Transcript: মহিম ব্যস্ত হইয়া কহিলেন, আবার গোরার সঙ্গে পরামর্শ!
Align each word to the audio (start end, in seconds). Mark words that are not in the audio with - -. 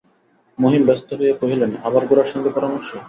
মহিম 0.57 0.83
ব্যস্ত 0.87 1.09
হইয়া 1.19 1.35
কহিলেন, 1.41 1.71
আবার 1.87 2.03
গোরার 2.09 2.31
সঙ্গে 2.33 2.49
পরামর্শ! 2.55 2.89